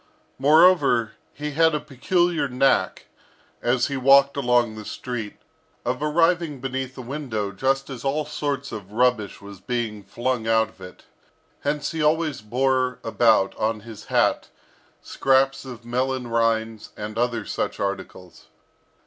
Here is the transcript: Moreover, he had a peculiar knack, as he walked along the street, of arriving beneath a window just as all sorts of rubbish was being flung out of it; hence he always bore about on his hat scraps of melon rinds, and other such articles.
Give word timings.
Moreover, 0.39 1.11
he 1.31 1.51
had 1.51 1.75
a 1.75 1.79
peculiar 1.79 2.47
knack, 2.47 3.05
as 3.61 3.85
he 3.85 3.97
walked 3.97 4.35
along 4.35 4.73
the 4.73 4.83
street, 4.83 5.37
of 5.85 6.01
arriving 6.01 6.59
beneath 6.59 6.97
a 6.97 7.03
window 7.03 7.51
just 7.51 7.87
as 7.87 8.03
all 8.03 8.25
sorts 8.25 8.71
of 8.71 8.93
rubbish 8.93 9.41
was 9.41 9.61
being 9.61 10.01
flung 10.03 10.47
out 10.47 10.69
of 10.69 10.81
it; 10.81 11.03
hence 11.59 11.91
he 11.91 12.01
always 12.01 12.41
bore 12.41 12.97
about 13.03 13.55
on 13.57 13.81
his 13.81 14.05
hat 14.05 14.49
scraps 15.03 15.65
of 15.65 15.85
melon 15.85 16.25
rinds, 16.29 16.89
and 16.97 17.19
other 17.19 17.45
such 17.45 17.79
articles. 17.79 18.47